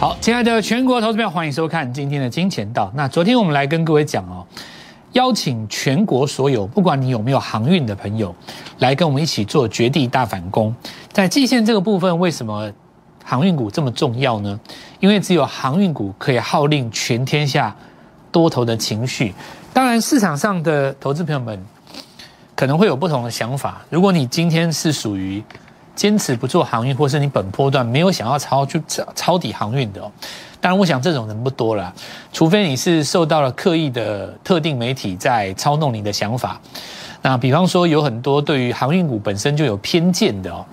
[0.00, 2.88] 好，亲爱的全国投资票，欢迎收看今天的金钱道。
[2.94, 4.46] 那昨天我们来跟各位讲哦，
[5.14, 8.32] 邀请全国所有，不管你有没有航运的朋友，
[8.78, 10.72] 来跟我们一起做绝地大反攻。
[11.10, 12.72] 在季线这个部分，为什么
[13.24, 14.60] 航运股这么重要呢？
[15.00, 17.74] 因为只有航运股可以号令全天下
[18.30, 19.34] 多头的情绪。
[19.72, 21.60] 当然，市场上的投资朋友们
[22.54, 23.82] 可能会有不同的想法。
[23.90, 25.42] 如果你今天是属于
[25.98, 28.80] 坚持不做航运，或是你本波段没有想要抄就
[29.16, 30.08] 抄底航运的哦，
[30.60, 31.92] 当然我想这种人不多了，
[32.32, 36.60] 除非你是受到了刻意的特定媒体在操弄你的想法。
[37.20, 40.64] 那比方说有很多对于航运股本身就有偏见的哦，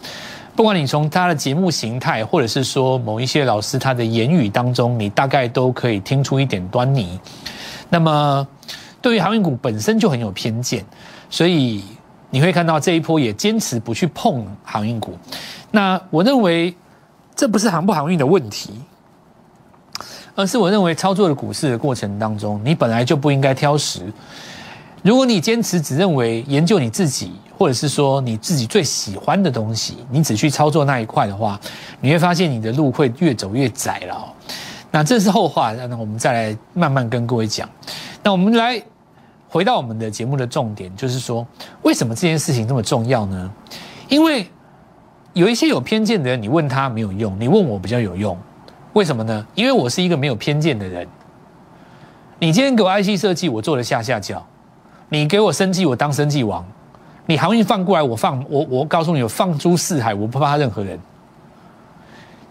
[0.55, 7.19] 不管你从他的节目形态，或者是说某一些老师他的言语当中，你大概都可以听出一点端倪。
[7.89, 8.47] 那么
[9.01, 10.85] 对于航运股本身就很有偏见，
[11.31, 11.83] 所以。
[12.35, 15.17] 你会看到这一波也坚持不去碰航运股，
[15.71, 16.75] 那我认为
[17.33, 18.71] 这不是航不航运的问题，
[20.35, 24.11] 而是我认为操作的股市的过程当中，你本来就不应该挑食。
[25.01, 31.57] 如果你坚持只认为研究你自己，或者是说你自己最喜欢的东西，你只去操作那一块的话，
[32.01, 34.33] 你会发现你的路会越走越窄了。
[34.91, 37.69] 那这是后话，那我们再来慢慢跟各位讲。
[38.21, 38.83] 那我们来。
[39.55, 41.47] 回到我们的节目的重点，就是说，
[41.83, 43.49] 为什么这件事情这么重要呢？
[44.09, 44.45] 因为
[45.31, 48.37] 有一些有偏见的人，你问他没有用，你问我比较有用。
[48.91, 49.47] 为什么呢？
[49.55, 51.07] 因为我是一个没有偏见的人。
[52.37, 54.39] 你今天给我 IC 设计，我做了下下脚；
[55.07, 56.61] 你给我生计，我当生计王；
[57.25, 60.99] 你航运放过来，我放我我告诉你，我放诸四海，我不怕任何人。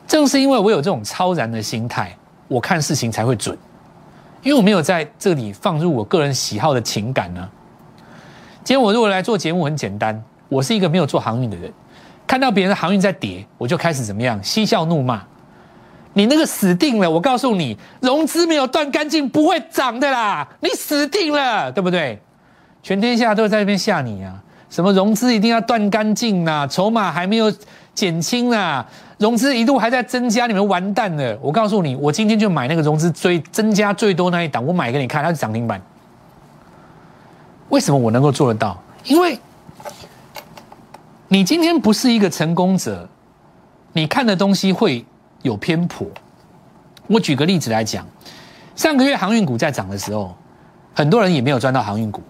[0.09, 2.17] 正是因为我有这种超然的心态，
[2.49, 3.59] 我看事情才会准。
[4.45, 7.48] 因为我没有在这里放入我个人喜好的情感呢。
[8.62, 11.73] 今天我如果来做节目，很简单，我是一个没有做航运的人，
[12.27, 15.23] 看到别人的航运在跌，我就开始怎么样嬉笑怒骂。
[16.13, 17.11] 你那个死定了！
[17.11, 20.46] 我告诉你，融资没有断干净，不会涨的啦！
[20.61, 22.20] 你死定了，对不对？
[22.83, 24.40] 全天下都在那边吓你啊！
[24.70, 26.69] 什么融资一定要断干净呐？
[26.70, 27.52] 筹码还没有
[27.95, 28.85] 减轻呐？
[29.24, 31.39] 融资一度还在增加，你们完蛋了！
[31.40, 35.80] 我告诉你，我今天就买那个融资最增加最多那一档，我买给你看，它是涨停板。
[37.70, 38.79] 为什么我能够做得到？
[39.05, 39.39] 因为
[41.27, 43.08] 你今天不是一个成功者，
[43.95, 45.02] 你看的东西会
[45.40, 46.07] 有偏颇。
[47.07, 48.07] 我举个例子来讲，
[48.77, 50.36] 上个月航运股在涨的时候，
[50.92, 52.20] 很多人也没有赚到航运股，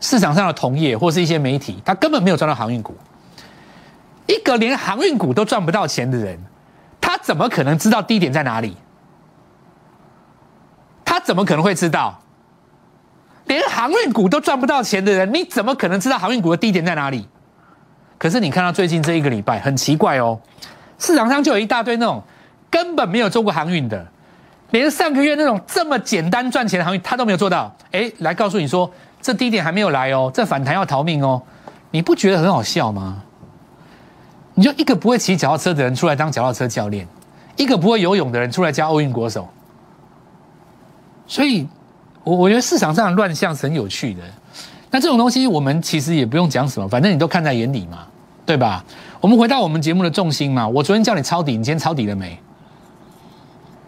[0.00, 2.94] 市场上的同业或是一些媒体，他根本没有赚到航运股。
[4.26, 6.38] 一个连航运股都赚不到钱的人，
[7.00, 8.76] 他怎么可能知道低点在哪里？
[11.04, 12.20] 他怎么可能会知道？
[13.44, 17.28] 连航运股都赚不到钱的人，你怎么可能知道航运股的低点在哪里？
[18.18, 20.40] 可是你看到最近这一个礼拜很奇怪哦，
[20.98, 22.20] 市场上就有一大堆那种
[22.68, 24.04] 根本没有做过航运的，
[24.70, 27.72] 连上个月那种这么简单赚钱的航运他都没有做到。
[27.92, 31.40] 哎，来告诉你说这低点还没有来哦，这反弹要逃命哦，
[31.92, 33.22] 你不觉得很好笑吗？
[34.56, 37.06] 你就一个不会骑脚踏车的人出来当脚踏车教练，
[37.56, 39.46] 一个不会游泳的人出来教奥运国手，
[41.26, 41.68] 所以，
[42.24, 44.22] 我我觉得市场上的乱象是很有趣的。
[44.90, 48.06] 那这种东西我们其实也不用讲什么，反正你都看在眼里嘛，
[48.46, 48.82] 对吧？
[49.20, 50.66] 我们回到我们节目的重心嘛。
[50.66, 52.38] 我昨天叫你抄底，你今天抄底了没？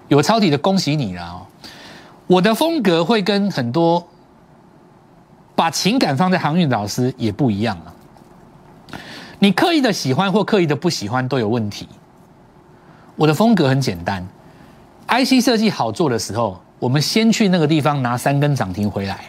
[0.08, 1.46] 有抄底的，恭喜你了哦。
[2.26, 4.06] 我的风格会跟很多
[5.54, 7.94] 把情感放在航运的老师也不一样了。
[9.40, 11.88] 你刻意的喜欢或刻意的不喜欢都有问题。
[13.14, 14.26] 我的风格很简单
[15.06, 19.24] ，IC 设计好做的时候，我们先去那个地方拿三根涨停回来。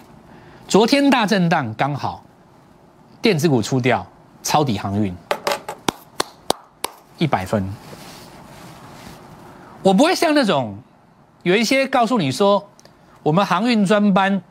[0.68, 2.24] 昨天大震荡刚好，
[3.22, 4.06] 电子股出掉，
[4.42, 5.16] 抄底航运，
[7.18, 7.68] 一百分。
[9.81, 10.78] 我不会像那种
[11.44, 12.68] 有一些告诉你说，
[13.22, 14.42] 我们航运专班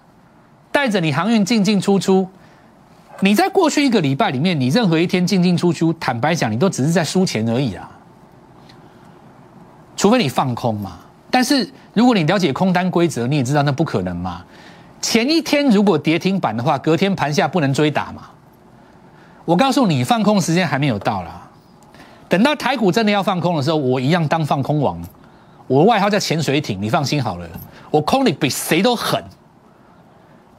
[0.70, 2.28] 带着你航运进进出出。
[3.20, 7.90] 你在过去一个礼拜里面，你任何一天进进出出，坦白讲，你都只是在输钱而已啊。
[9.96, 10.98] 除非你放空嘛。
[11.30, 14.42] 但是如果你了解空单规则，你也知道那不可能嘛。
[15.00, 18.22] 前一天如果跌停板的话，隔天盘下不能追打嘛。
[19.44, 21.48] 我告诉你，放空时间还没有到啦。
[22.28, 25.02] 等到台股真的要放空的时候，我一样当放空王。
[25.66, 27.48] 我外号叫潜水艇，你放心好了，
[27.90, 29.22] 我空的比谁都狠。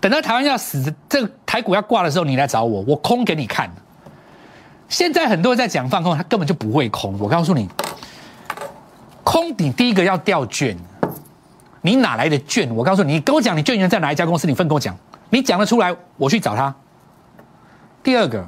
[0.02, 3.70] 等到台湾要死，这个台股要挂的时候，你来找我，我空给你看。
[4.88, 7.18] 现在很多人在讲放空，他根本就不会空。
[7.20, 7.70] 我告诉你，
[9.24, 10.78] 空你第一个要调券，
[11.82, 12.74] 你哪来的券？
[12.76, 14.48] 我告诉你，你跟我讲，你券源在哪一家公司？
[14.48, 14.98] 你分跟我讲，
[15.30, 16.74] 你讲得出来，我去找他。
[18.02, 18.48] 第二个，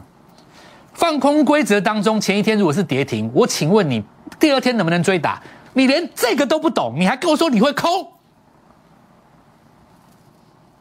[0.94, 4.04] 放空规则当中，前一天如果是跌停，我请问你，
[4.40, 5.42] 第二天能不能追打？
[5.74, 8.08] 你连这个都不懂，你还跟我说你会空，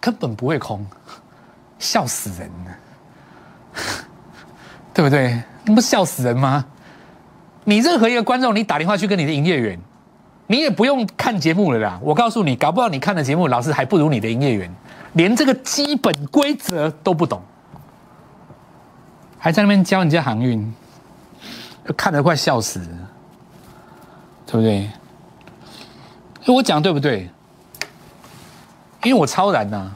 [0.00, 0.85] 根本不会空，
[1.79, 2.76] 笑死人了，
[4.94, 5.43] 对不对？
[5.64, 6.64] 那不笑死人吗？
[7.64, 9.79] 你任何一个观众，你打电话去跟你的营业员，
[10.47, 12.00] 你也不用看节目了啦。
[12.02, 14.75] 我告诉你，搞不好你看的节目，老师还不如你的营业员，
[15.12, 17.43] 连这个基本规则都不懂，
[19.38, 20.75] 还在那边教人家航运，
[21.96, 22.88] 看得快笑死了。
[24.46, 24.91] 对不对？
[26.53, 27.31] 我讲对不对？
[29.02, 29.91] 因为我超然呐。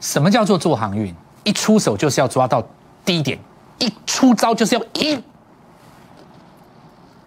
[0.00, 1.14] 什么叫做做航运？
[1.44, 2.64] 一出手就是要抓到
[3.04, 3.38] 低点，
[3.78, 5.22] 一出招就是要赢，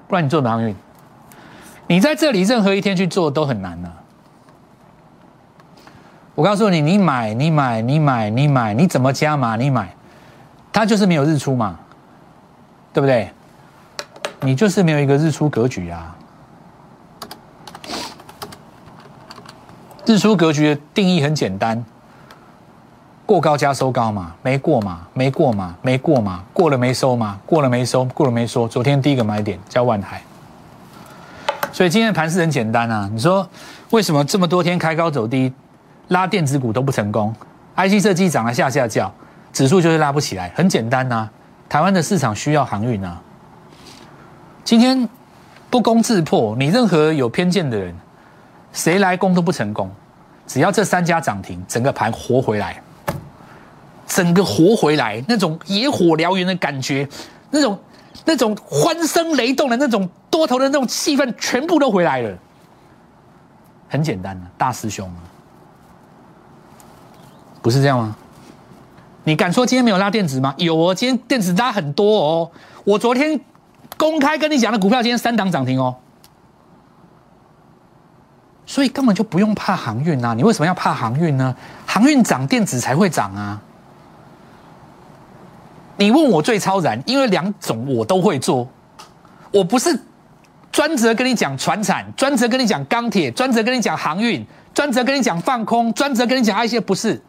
[0.07, 0.75] 不然你做航运，
[1.87, 3.89] 你在这里任何一天去做都很难呐。
[6.33, 9.55] 我告诉你，你买，你买，你买，你买，你怎么加码？
[9.55, 9.93] 你买，
[10.71, 11.77] 它就是没有日出嘛，
[12.93, 13.29] 对不对？
[14.41, 16.14] 你就是没有一个日出格局啊！
[20.05, 21.83] 日出格局的定义很简单，
[23.25, 28.67] 过高加收高嘛，没过嘛，没过嘛，没过嘛，过了没收嘛，过了没收，过了没收。
[28.67, 30.21] 昨天第一个买点叫万海，
[31.71, 33.09] 所以今天的盘势很简单啊！
[33.11, 33.47] 你说
[33.89, 35.51] 为什么这么多天开高走低，
[36.09, 37.33] 拉电子股都不成功
[37.75, 39.11] ？IC 设计涨了下下叫，
[39.51, 41.27] 指数就是拉不起来，很简单呐！
[41.67, 43.19] 台湾的市场需要航运啊！
[44.63, 45.09] 今天
[45.71, 47.95] 不攻自破，你任何有偏见的人，
[48.75, 49.89] 谁来攻都不成功。
[50.45, 52.79] 只要这三家涨停，整个盘活回来，
[54.05, 57.09] 整个活回来，那种野火燎原的感觉，
[57.49, 57.79] 那种
[58.25, 62.37] 那种欢声雷动的那种多头的那种气氛，全部都回来了。
[63.89, 65.09] 很简单的，大师兄，
[67.61, 68.15] 不是这样吗？
[69.23, 70.53] 你敢说今天没有拉电子吗？
[70.57, 72.51] 有哦，今天电子拉很多哦。
[72.83, 73.39] 我昨天。
[73.97, 75.95] 公开跟你讲的股票，今天三档涨停哦，
[78.65, 80.33] 所以根本就不用怕航运啊！
[80.33, 81.55] 你为什么要怕航运呢？
[81.85, 83.61] 航运涨，电子才会涨啊！
[85.97, 88.67] 你问我最超然，因为两种我都会做，
[89.51, 89.97] 我不是
[90.71, 97.21] 专责跟你讲船产，专责跟你讲钢铁，专责跟你讲航运，专责跟你讲放空，专责跟你讲一些不是，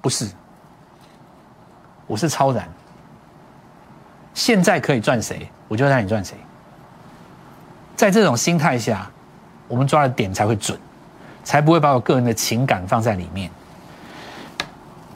[0.00, 0.26] 不是，
[2.06, 2.68] 我是超然。
[4.34, 6.34] 现在可以赚谁，我就让你赚谁。
[7.94, 9.08] 在这种心态下，
[9.72, 10.78] 我们抓的点才会准，
[11.42, 13.50] 才不会把我个人的情感放在里面。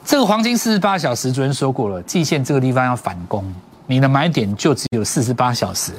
[0.03, 3.45] 这个黄金四十八小时，昨天说过了，季线这个地方要反攻，
[3.85, 5.91] 你的买点就只有四十八小时。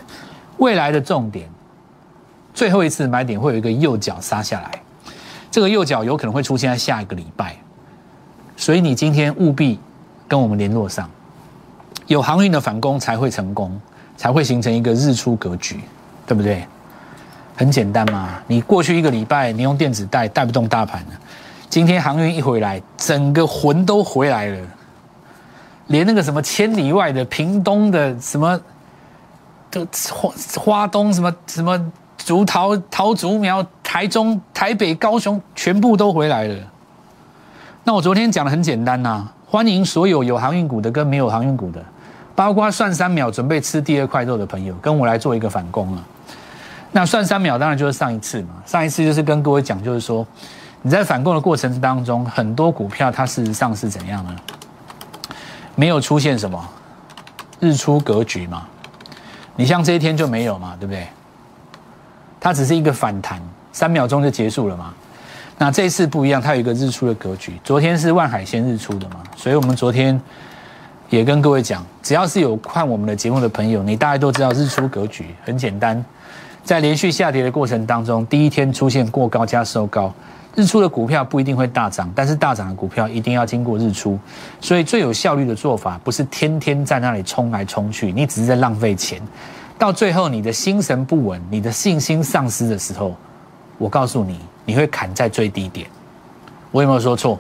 [0.57, 1.49] 未来的重点，
[2.53, 4.83] 最后一次买点会有一个右脚杀下来，
[5.53, 7.57] 这个右脚有可能会出现在下一个礼拜，
[8.57, 9.79] 所以你今天务必
[10.27, 11.09] 跟我们联络上。
[12.09, 13.81] 有航运的反攻才会成功，
[14.17, 15.79] 才会形成一个日出格局，
[16.27, 16.67] 对不对？
[17.59, 21.05] 很简单嘛，你过去一个礼拜你用电子带带不动大盘，
[21.69, 24.59] 今天航运一回来，整个魂都回来了，
[25.89, 28.61] 连那个什么千里外的屏东的什么，
[29.73, 36.57] 的花花东什么什么竹桃桃竹苗，台中台北高雄全部都回来了。
[37.83, 41.85] 那我昨天讲的很简单呐，欢迎所有有航运股的跟没有航运股的。
[42.37, 46.05] 包括算三秒准备吃第二块肉的朋友，跟我来做一个反攻啊！
[46.91, 50.27] 那算三秒当然就是上一次嘛，上一次就是跟各位讲，就是说
[50.83, 54.35] 你在反攻的过程当中，很多股票它事实上是怎样呢？
[55.75, 56.69] 没有出现什么
[57.61, 58.67] 日出格局嘛？
[59.55, 61.07] 你像这一天就没有嘛，对不对？
[62.41, 63.41] 它只是一个反弹，
[63.73, 64.95] 三秒钟就结束了嘛。
[65.59, 67.61] 那这次不一样，它有一个日出的格局。
[67.63, 70.21] 昨天是万海先日出的嘛，所以我们昨天。
[71.11, 76.05] 也跟各位讲，只要是有看我们的节目的朋友，你大概都知道日出格局很简单，
[76.65, 80.13] 在连续下跌的过程当中，第一天出现过高加收高，
[80.55, 84.19] 日出的股票不一定会大涨，但是大涨的股票一定要经过日出，
[84.61, 89.23] 所以最有效率的做法不是天天在那里冲来冲去，你只是在浪费钱，
[89.79, 93.15] 到最后你的心神不稳，你的信心丧失的时候，
[93.79, 95.87] 我告诉你，你会砍在最低点，
[96.71, 97.39] 我有没有说错？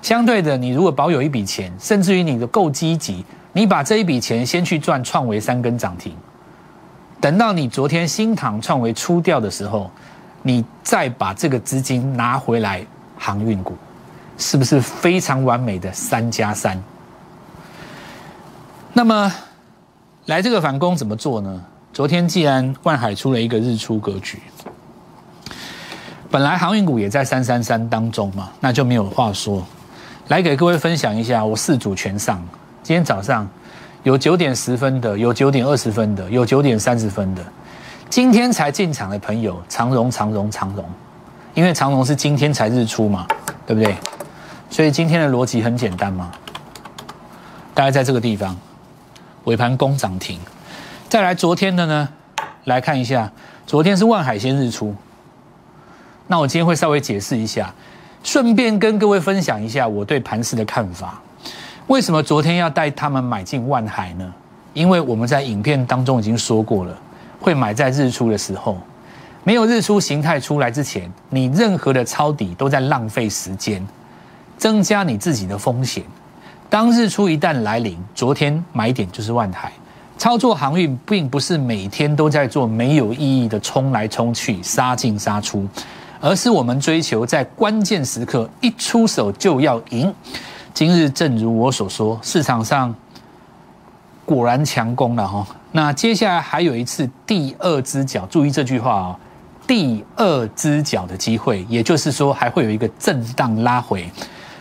[0.00, 6.12] 相对的，你如果保有一笔钱，甚至于你的够积极，你把这一笔钱先去赚创维三根涨停，
[7.24, 9.90] 等到你昨天新塘创维出掉的时候，
[10.42, 12.84] 你再把这个资金拿回来
[13.16, 13.74] 航运股，
[14.36, 16.78] 是不是非常完美的三加三？
[18.92, 19.32] 那么
[20.26, 21.64] 来这个反攻怎么做呢？
[21.94, 24.42] 昨天既然万海出了一个日出格局，
[26.30, 29.66] 本来航运股也在三三三当中嘛，那就没有话说。
[30.28, 32.46] 来给各位分享一下，我四组全上。
[32.82, 33.48] 今天早上
[34.04, 37.42] 有九点十分的，有九点二十分的，有九点三十分的。
[38.10, 40.84] 今天才进场的朋友，长荣、长荣、长荣，
[41.54, 43.26] 因为长荣是今天才日出嘛，
[43.66, 43.96] 对不对？
[44.68, 46.30] 所以今天的逻辑很简单嘛，
[47.72, 48.54] 大概在这个地方，
[49.44, 50.38] 尾盘攻涨停。
[51.08, 52.08] 再来昨天的呢，
[52.64, 53.32] 来看一下，
[53.66, 54.94] 昨天是万海先日出。
[56.26, 57.72] 那我今天会稍微解释一下，
[58.22, 61.22] 顺便跟各位分享一下我对盘市的看法。
[61.86, 64.32] 为什么昨天要带他们买进万海呢？
[64.72, 66.98] 因为我们在影片当中已经说过了，
[67.38, 68.78] 会买在日出的时候，
[69.42, 73.86] 没有日出形态出来之前，你任何的抄底都在浪费时间，
[74.56, 76.02] 增加你自己的风险。
[76.70, 79.70] 当日出一旦来临，昨天买点就是万海。
[80.16, 85.68] 操作航运并不是每天都在做没有意义的冲来冲去、杀进杀出，
[86.18, 90.12] 而是我们追求在关键时刻一出手就要赢。
[90.74, 92.92] 今日正如我所说，市场上
[94.24, 95.46] 果然强攻了哈。
[95.70, 99.16] 那接下来还有一次第二只脚，注意这句话哦，
[99.68, 104.10] 第二只脚的机会，也就是说还会有一个震荡拉回。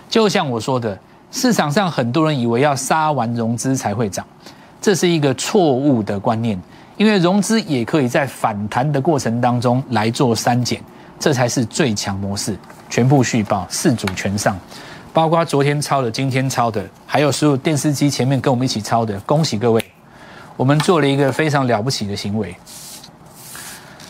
[0.08, 0.96] 就像我说的，
[1.32, 4.24] 市场上很多人以为要杀完融资才会涨，
[4.80, 6.62] 这是一个错误的观念，
[6.96, 10.80] 因为融资也可以在反弹的过程当中来做删减，
[11.18, 12.56] 这才是最强模式。
[12.88, 14.56] 全部续报，四组全上。
[15.14, 19.86] 包括昨天抄的、今天抄的，还有所有电视机前面跟我们一起抄的，恭喜各位！
[20.58, 22.56] 我们做了一个非常了不起的行为。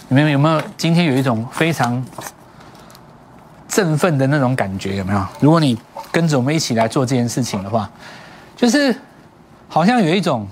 [0.08, 2.04] 你们有没有今天有一种非常
[3.68, 4.96] 振奋的那种感觉？
[4.96, 5.26] 有没有？
[5.42, 5.78] 如果你
[6.12, 7.90] 跟着我们一起来做这件事情的话，
[8.56, 8.96] 就是
[9.68, 10.48] 好像有一种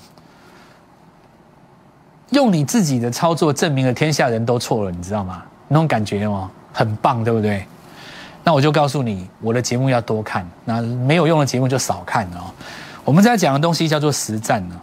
[2.31, 5.43] 用你自己的操作证明了天下人都错了，你知道吗？
[5.69, 7.65] 那种感觉哦，很棒，对不对？
[8.43, 12.49] 那我就告诉你，我的节目要多看，那没有用的节目就少看哦。
[13.03, 14.79] 我们在讲的东西叫做实战呢。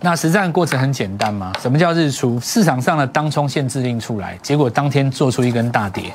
[0.00, 1.52] 那实战过程很简单嘛？
[1.60, 2.38] 什么叫日出？
[2.38, 6.12] 市场上的当冲线制定出来，结果当天做出一根大跌。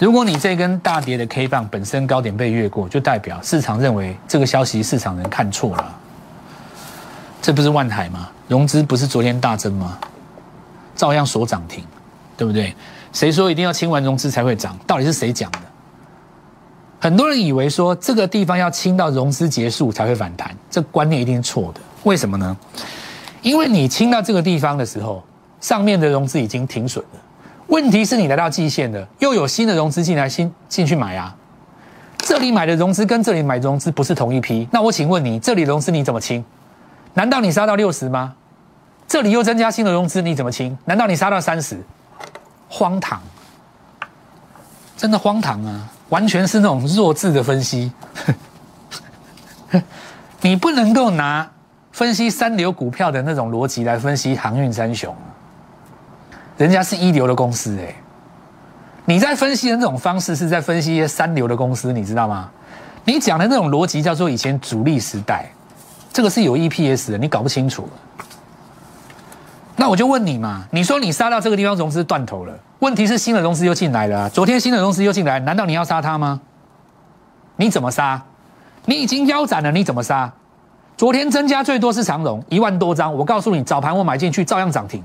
[0.00, 5.96] 如果你这根大跌的 K 棒本身高点被越过，就代表市场认为这个消息市场人看错了。
[7.40, 8.28] 这不是万海吗？
[8.48, 9.96] 融资不是昨天大增吗？
[10.96, 11.84] 照样锁涨停，
[12.36, 12.74] 对不对？
[13.12, 14.78] 谁说一定要清完融资才会涨？
[14.86, 15.58] 到底是谁讲的？
[17.00, 21.80] 很多人以为说这个地方要清到融资结束才会反弹，这观念一定是错的。
[22.04, 22.56] 为什么呢？
[23.42, 25.22] 因为你清到这个地方的时候，
[25.60, 27.20] 上面的融资已经停损了。
[27.68, 31.34] 问题是你来到季线的，又有新的融资进来，新进去买啊。
[32.18, 34.68] 这里买的融资跟这里买融资不是同一批。
[34.70, 36.44] 那我请问你，这里融资你怎么清？
[37.14, 38.34] 难道你杀到六十吗？
[39.08, 40.76] 这里又增加新的融资，你怎么清？
[40.84, 41.82] 难道你杀到三十？
[42.70, 43.20] 荒唐，
[44.96, 45.90] 真的荒唐啊！
[46.08, 47.92] 完全是那种弱智的分析。
[50.40, 51.50] 你不能够拿
[51.90, 55.14] 分析三流股票的那种逻辑来分析航运三雄，
[56.56, 57.94] 人家是一流的公司哎。
[59.04, 62.48] 你在分析的那种方式是在分析一些三流的公司，你知道吗？
[63.04, 65.50] 你讲的那种逻辑叫做以前主力时代，
[66.12, 67.88] 这个是有 EPS 的，你搞不清楚。
[69.80, 76.38] 那我就问你嘛，你说你杀到这个地方融资断头了，问题是新的融资又进来了，昨天新的融资又进来，难道你要杀它吗？
[77.56, 78.22] 你怎么杀？
[78.84, 80.30] 你已经腰斩了，你怎么杀？
[80.98, 85.02] 昨天增加最多是长融一万多张，我告诉你，早盘我买进去照样涨停，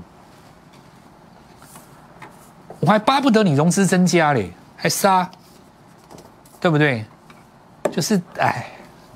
[2.80, 5.30] 我还巴不得你融资增加嘞，还杀，
[6.60, 7.02] 对不对？
[7.90, 8.66] 就是哎，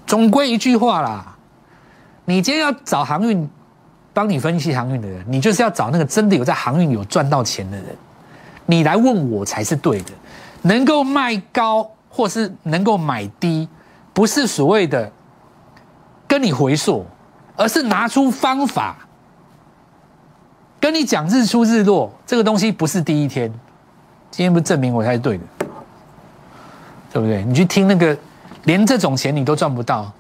[0.07, 1.37] 总归一句话啦，
[2.25, 3.47] 你今天要找航运。
[4.13, 7.87] 帮你分析航运的人，你就是要找那个真的有在航运有赚到钱的人，
[8.67, 10.11] 你来问我才是对的。
[10.63, 13.67] 能够卖高或是能够买低，
[14.13, 15.11] 不是所谓的
[16.29, 17.07] 跟你回溯，
[17.57, 18.97] 而是拿出方法
[20.79, 23.51] 跟你讲日出日落这个东西不是第一天，
[24.31, 25.45] 今天不证明我才是对的，
[27.13, 27.43] 对不对？
[27.45, 28.17] 你去听那个，
[28.65, 30.13] 连这种钱你都赚不到。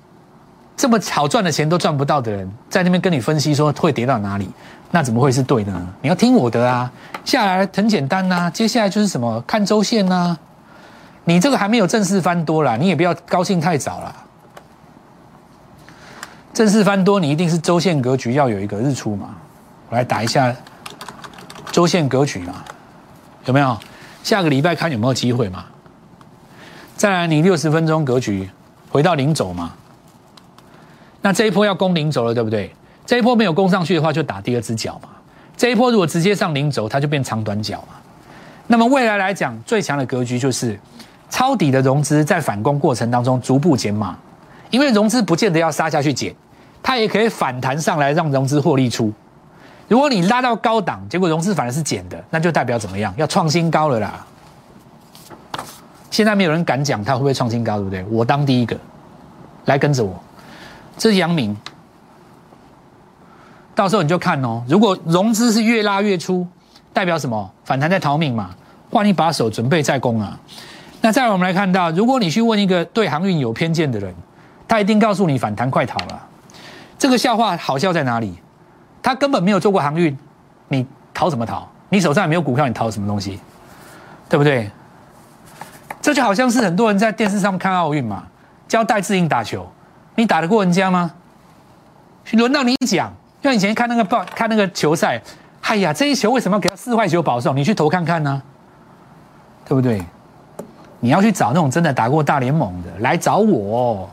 [0.81, 4.49] 这么好赚的钱都赚不到的人，在那边跟你分析说会跌到哪里，
[4.91, 5.87] 那怎么会是对的呢？
[6.01, 6.91] 你要听我的啊！
[7.23, 10.39] 下来很简单呐，接下来就是什么看周线呐。
[11.25, 14.17] 你这个还没有正式翻多啦，你也不要高兴太早了。
[16.55, 19.35] 正式翻多，你一定是周线格局要有一个日出嘛。
[19.91, 20.51] 我来打一下
[21.71, 22.65] 周线格局嘛，
[23.45, 23.77] 有没有？
[24.23, 25.67] 下个礼拜看有没有机会嘛？
[26.97, 28.49] 再来，你六十分钟格局
[28.91, 29.75] 回到零轴嘛？
[31.23, 32.73] 那这一波要攻零轴了，对不对？
[33.07, 35.09] 这一波没有攻上去的话，就打第二只脚嘛。
[35.57, 37.95] 这一波如果直接上零轴，它就变长短脚嘛。
[38.67, 40.79] 那么未来来讲，最强的格局就是
[41.29, 44.17] 抄底的融资在反攻过程当中逐步减码，
[44.71, 46.35] 因为融资不见得要杀下去减，
[46.83, 49.12] 它也可以反弹上来让融资获利出。
[49.89, 53.12] 如果你拉到高档，结果融资反而是减的，那就代表怎么样？
[53.17, 54.25] 要创新高了啦。
[56.11, 58.05] 现在没有人敢讲它会不会创新高，对不对？
[58.09, 58.77] 我当第一个，
[59.65, 60.23] 来跟着我。
[61.00, 61.57] 这是阳明，
[63.75, 64.62] 到时候你就看哦。
[64.69, 66.47] 如果融资是越拉越粗，
[66.92, 67.50] 代表什么？
[67.64, 68.50] 反弹在逃命嘛，
[68.90, 70.38] 换一把手准备再攻啊。
[71.00, 74.14] 那再来我们来看到，如果你去问一个对航运有偏见的人，
[74.69, 76.28] 他一定告诉你反弹快逃了。
[76.99, 78.35] 这个笑话好笑在哪里？
[79.02, 80.14] 他根本没有做过航运，
[80.69, 81.66] 你逃什么逃？
[81.88, 83.40] 你手上也没有股票，你逃什么东西？
[84.28, 84.71] 对不对？
[86.02, 88.25] 这就好像是很多人在电视上看奥运嘛，
[88.69, 89.66] 教戴志颖打球，
[90.14, 91.12] 你打得过人家吗？
[92.33, 93.12] 轮到你讲，
[93.43, 95.21] 像以前看那个报看那个球赛，
[95.62, 97.57] 哎呀，这一球为什么给他四坏球保送？
[97.57, 98.40] 你去投看看呢，
[99.64, 100.05] 对不对？
[101.00, 104.09] 你要去找那种真的打过大联盟的来找我。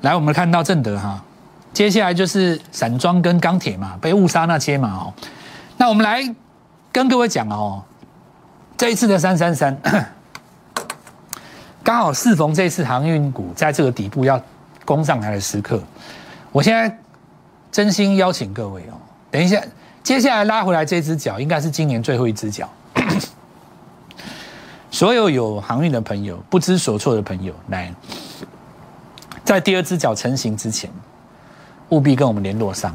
[0.00, 1.22] 来，我们看到正德哈，
[1.72, 5.12] 接下来就是散装跟钢铁嘛，被误杀那些嘛哦。
[5.76, 6.22] 那我们来
[6.90, 7.82] 跟各位讲哦。
[8.74, 9.76] 这一次的三三三，
[11.82, 14.40] 刚好适逢这次航运股在这个底部要
[14.84, 15.82] 攻上来的时刻。
[16.52, 16.98] 我现在
[17.70, 18.94] 真心邀请各位哦，
[19.30, 19.60] 等一下，
[20.02, 22.68] 接下来拉回来这只脚应该是今年最后一只脚。
[24.90, 27.92] 所有有航运的朋友、不知所措的朋友，来，
[29.42, 30.90] 在第二只脚成型之前，
[31.88, 32.94] 务必跟我们联络上。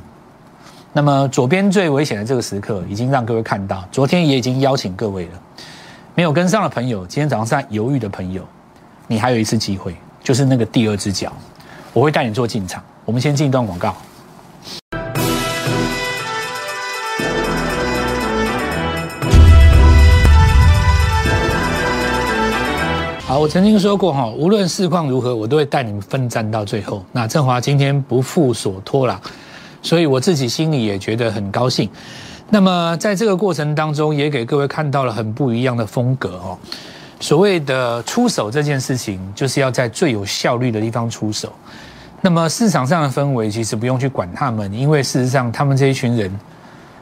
[0.93, 5.41] 那么左边最危险的这个时刻，已经让各位看到，昨天也已经邀请各位了。
[6.13, 8.47] 没有跟上的朋友，今天早上在犹豫的朋友，
[9.09, 11.31] 你还有一次机会，就是那个第二只脚，
[11.93, 12.83] 我会带你做进场。
[13.05, 13.95] 我们先进一段广告。
[23.25, 27.05] 好，我曾经说过哈，无论市况如何，我都会带你们奋战到最后。
[27.13, 29.21] 那振华今天不负所托了，
[29.81, 31.89] 所以我自己心里也觉得很高兴。
[32.49, 36.57] 那么在这个过程当中，也给各位看到了很不一样的风格哦。
[37.19, 41.51] 所谓的出手这件事情，就是要在最有效率的地方出手。
[42.21, 46.31] 那么市场上的氛围，其实不用去管他们，因为事实上他们这一群人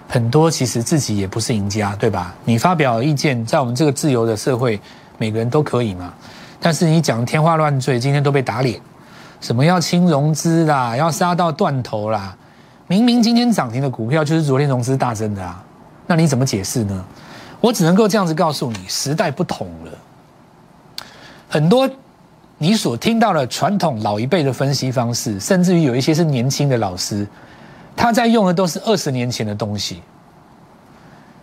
[0.08, 2.34] 很多其实自己也不是赢家，对吧？
[2.44, 4.80] 你发表意见，在我们这个自由的社会，
[5.18, 6.14] 每个人都可以嘛。
[6.62, 8.80] 但是你讲天花乱坠，今天都被打脸，
[9.42, 12.36] 什么要清融资啦，要杀到断头啦。
[12.88, 15.64] 明明今天涨停的股票就是昨天融资大增的啊，
[16.08, 17.06] 那你怎么解释呢？
[17.62, 19.92] 我只能够这样子告诉你，时代不同了。
[21.56, 21.90] 很多
[22.58, 27.26] 你所听到的传统老一辈的分析方式，甚至于有一些是年轻的老师，
[27.96, 30.02] 他在用的都是二十年前的东西。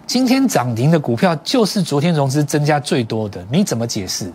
[0.07, 4.31] 今天涨停的股票就是昨天融资增加最多的，你怎么解释？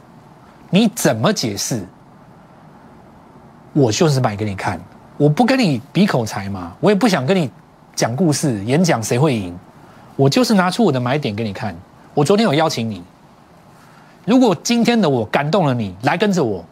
[0.71, 1.85] 你怎么解释？
[3.71, 4.81] 我就是买给你看。
[5.15, 7.51] 我不跟你比口才嘛，我也不想跟你
[7.95, 9.55] 讲故事、演讲谁会赢，
[10.15, 11.75] 我就是拿出我的买点给你看。
[12.15, 13.03] 我昨天有邀请你，
[14.27, 16.63] 如果今天的我感动了你，来跟着我。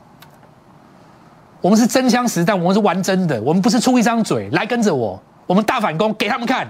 [1.61, 4.49] 我们是真枪实弹，我们是玩真的，我们不是出一张嘴。
[4.49, 6.67] 来跟着我，我们大反攻给他们看，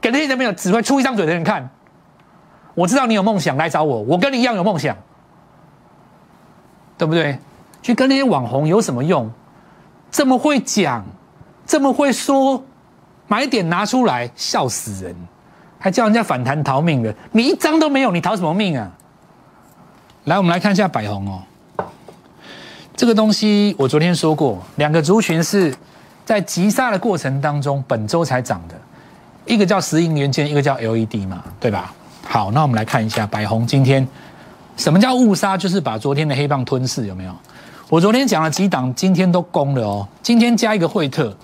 [0.00, 1.68] 给那些人没有只会出一张嘴的人看。
[2.74, 4.96] 我知道你有梦想，来找我，我跟你一样有梦想，
[6.96, 7.38] 对不对？
[7.82, 9.30] 去跟那些网红有什么用？
[10.10, 11.04] 这么会讲，
[11.66, 12.64] 这么会说，
[13.26, 15.14] 买点拿出来，笑死人，
[15.78, 18.90] 还叫人家反弹逃命的，你一张都没有，你逃什么命啊？
[20.28, 21.42] 来，我们来看一下百红哦，
[22.94, 25.74] 这个东西我昨天说过，两个族群是
[26.26, 28.74] 在急杀的过程当中，本周才涨的，
[29.46, 31.94] 一个叫石英元件，一个叫 LED 嘛，对吧？
[32.26, 34.06] 好，那我们来看一下百红今天
[34.76, 37.34] 什么叫误杀，就是把昨天的黑棒吞噬，有没有？
[37.88, 40.06] 我昨天讲了几档，今天都攻了哦。
[40.22, 41.34] 今天加一个惠特，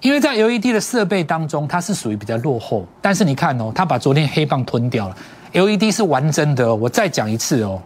[0.00, 2.86] 因为在 LED 的设备当中，它是属于比较落后。
[3.02, 5.16] 但是你看哦，它把昨天黑棒吞掉了。
[5.52, 7.78] LED 是完整的，我再讲一次哦，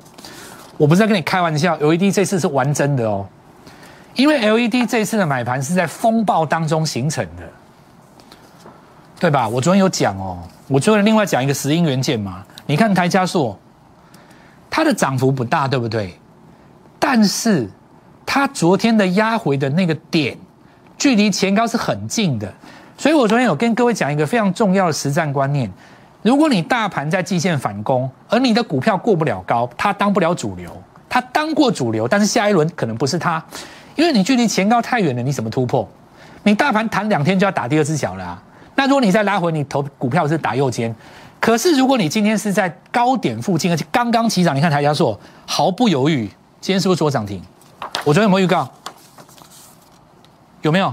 [0.76, 3.26] 我不是在跟你开玩笑，LED 这次是玩真的哦。
[4.14, 7.42] 因为 LED 这次的买盘是在风暴当中形成的，
[9.20, 9.46] 对吧？
[9.46, 12.42] 我昨天有讲哦，我昨天另外讲一个石英元件嘛。
[12.64, 13.56] 你看台加速，
[14.70, 16.18] 它的涨幅不大，对不对？
[16.98, 17.70] 但是
[18.24, 20.36] 它昨天的压回的那个点，
[20.96, 22.52] 距离前高是很近的，
[22.96, 25.70] 所以我昨天有跟各位讲一个非常重要的实战观念：
[26.26, 30.76] 如果你大盘在季线反攻，而你的股票过不了高，它当不了主流，
[31.08, 33.40] 它当过主流，但是下一轮可能不是它，
[33.94, 35.88] 因为你距离前高太远了，你怎么突破？
[36.42, 38.42] 你大盘弹两天就要打第二只脚了啊！
[38.74, 40.92] 那如果你再拉回，你投股票是打右肩，
[41.38, 46.26] 可是如果你今天是在高点附近，而且刚刚起涨，你看台加硕毫不犹豫，
[46.60, 47.40] 今天是不是做涨停？
[48.04, 48.68] 我昨天有没有预告？
[50.62, 50.92] 有没有？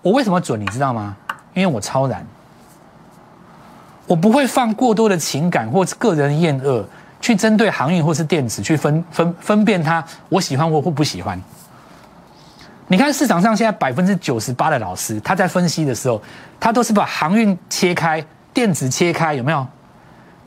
[0.00, 0.58] 我为什么准？
[0.58, 1.14] 你知道吗？
[1.52, 2.26] 因为我超然，
[4.06, 6.84] 我不会放过多的情感或个人厌恶
[7.20, 11.40] 去针对航运或是电子去分分分辨它，我喜欢或或不喜欢。
[12.86, 16.20] 你看市场上现在百分之九十八的老师，他在分析的时候，
[16.60, 19.66] 他都是把航运切开，电子切开，有没有？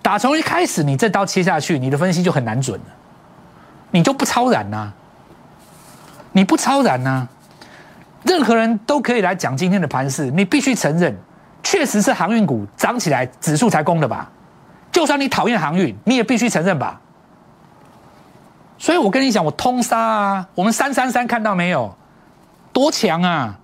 [0.04, 2.86] 打从一开始，你这刀切下去，你的分析就很难准了，
[3.90, 4.92] 你就不超然呐，
[6.32, 7.28] 你不超然呐。
[8.24, 11.18] 任何人都可以来讲今天的盘势，你必须承认，
[11.70, 14.32] 确实是航运股涨起来，指数才攻的吧？
[14.90, 17.02] 就算你讨厌航运，你也必须承认吧？
[18.78, 20.48] 所以我跟你讲，我通杀啊！
[20.56, 21.94] 我们三三三看到没有？
[22.72, 23.60] 多强啊！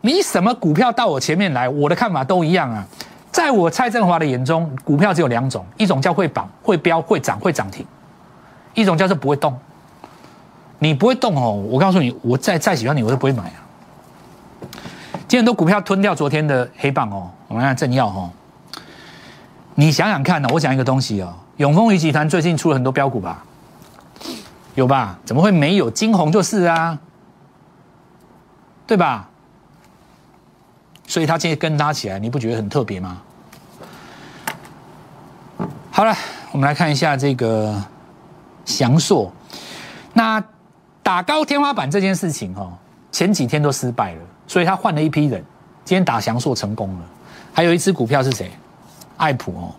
[0.00, 2.84] 你什么股票到我前面来，我的看法都一样啊。
[3.30, 7.84] 在我蔡振华的眼中，股票只有两种：一种叫会绑、会飙、会涨、会涨停；
[8.74, 9.56] 一种叫做不会动。
[10.80, 13.69] 你不会动哦，我告诉你，我再再喜欢你，我都不会买啊。
[15.30, 18.28] 今天都股票吞掉昨天的黑棒哦，我们看正要哦。
[19.76, 23.44] 你想想看呢，我讲一个东西哦，永丰鱼集团最近出了很多标股吧？
[24.74, 25.16] 有吧？
[25.24, 25.88] 怎么会没有？
[25.88, 26.98] 金红就是啊，
[28.88, 29.28] 对吧？
[31.06, 33.22] 所以他今天跟拉起来，你不觉得很特别吗？
[35.92, 36.12] 好了，
[36.50, 37.80] 我们来看一下这个
[38.64, 39.32] 祥硕，
[40.12, 40.42] 那。
[41.02, 42.70] 打高天花板这件事情哈，
[43.10, 45.40] 前几天都失败了，所以他换了一批人，
[45.84, 47.04] 今天打祥硕成功了。
[47.52, 48.50] 还有一只股票是谁？
[49.16, 49.70] 爱普哦。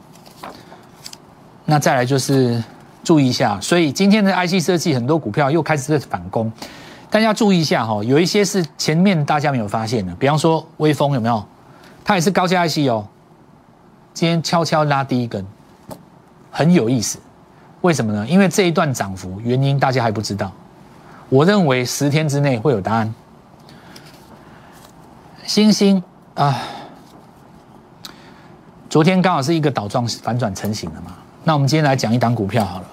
[1.65, 2.63] 那再来就是
[3.03, 6.49] 注意一下，所以今天的 IC 设计很多股票又开始在反攻，
[7.09, 11.45] 大家注意一下哈，有一些是前面大家没有发现的，比方说微风有没有？
[12.05, 13.05] 它也是高价 IC 哦，
[14.13, 15.45] 今天悄悄拉第一根，
[16.49, 17.19] 很有意思。
[17.81, 18.25] 为什么呢？
[18.25, 20.49] 因为这一段涨幅原因大家还不知道。
[21.27, 23.13] 我认为十天之内会有答案。
[25.45, 26.01] 星星
[26.35, 26.61] 啊，
[28.89, 31.11] 昨天刚好是一个倒状反转成型的嘛。
[31.43, 32.85] 那我们今天来讲一档股票好了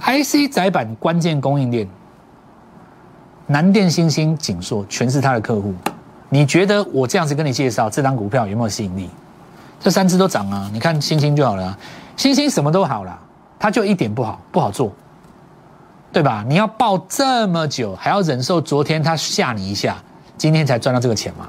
[0.00, 1.88] ，IC 窄板关键供应链，
[3.46, 5.72] 南电、星星、景硕全是他的客户。
[6.28, 9.08] 你觉得我这样子跟你介绍这档股票有没有吸引力？
[9.80, 11.78] 这三只都涨啊，你看星星就好了。
[12.16, 13.18] 星星什么都好了，
[13.58, 14.92] 它就一点不好，不好做。
[16.12, 16.44] 对吧？
[16.48, 19.96] 你要抱这么久，还要忍受昨天它吓你一下，
[20.36, 21.48] 今天才赚到这个钱吗？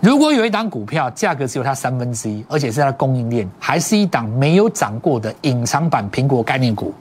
[0.00, 6.94] 如果有一档股票价格只有它三分之一，而且是它的供应链，还是一档没有涨过的隐藏版苹果概念股，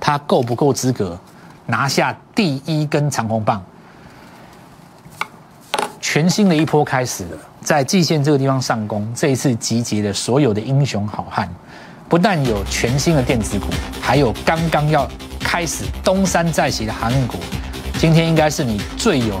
[0.00, 1.18] 它够不够资格
[1.66, 3.62] 拿下第一根长红棒？
[6.00, 11.48] 全新的一波开始了，在季线这个地方上攻，这一次集结了所有的英雄好汉，
[12.08, 13.66] 不但有全新的电子股，
[14.00, 15.08] 还有刚刚要。
[15.44, 17.36] 开始东山再起的航运股，
[17.98, 19.38] 今天应该是你最有、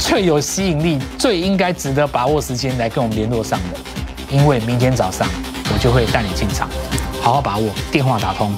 [0.00, 3.78] 最有吸引力、最应该值得把握时间来跟我们联络上的，
[4.30, 5.28] 因为明天早上
[5.72, 6.68] 我就会带你进场，
[7.20, 8.52] 好好把握，电话打通。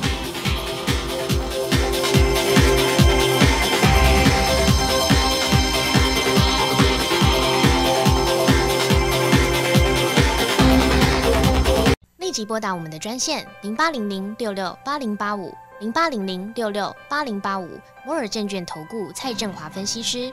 [12.18, 15.52] 立即拨打我们的专线零八零零六六八零八五。
[15.81, 17.68] 零八零零六六八零八五
[18.07, 20.33] 摩尔证券投顾蔡振华分析师，